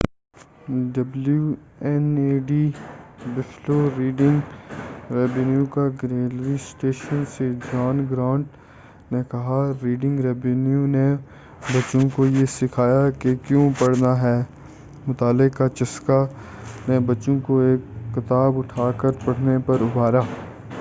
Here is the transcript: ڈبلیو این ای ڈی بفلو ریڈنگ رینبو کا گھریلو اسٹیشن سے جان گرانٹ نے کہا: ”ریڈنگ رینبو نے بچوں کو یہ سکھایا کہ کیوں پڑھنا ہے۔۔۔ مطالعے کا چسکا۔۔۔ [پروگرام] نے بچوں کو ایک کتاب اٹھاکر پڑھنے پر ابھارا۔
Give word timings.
ڈبلیو 0.93 1.41
این 1.87 2.05
ای 2.17 2.37
ڈی 2.47 2.61
بفلو 3.35 3.75
ریڈنگ 3.97 4.39
رینبو 5.13 5.65
کا 5.65 5.87
گھریلو 6.01 6.53
اسٹیشن 6.53 7.23
سے 7.33 7.49
جان 7.65 8.05
گرانٹ 8.11 8.45
نے 9.11 9.21
کہا: 9.31 9.59
”ریڈنگ 9.83 10.19
رینبو 10.19 10.85
نے 10.87 11.05
بچوں 11.67 12.01
کو 12.15 12.25
یہ 12.27 12.45
سکھایا 12.57 13.09
کہ 13.19 13.35
کیوں 13.47 13.69
پڑھنا 13.79 14.13
ہے۔۔۔ 14.21 14.37
مطالعے 15.07 15.49
کا 15.49 15.69
چسکا۔۔۔ 15.69 16.19
[پروگرام] 16.27 16.89
نے 16.89 16.99
بچوں 17.07 17.39
کو 17.39 17.59
ایک 17.59 17.81
کتاب 18.15 18.57
اٹھاکر 18.59 19.11
پڑھنے 19.25 19.57
پر 19.65 19.81
ابھارا۔ 19.81 20.21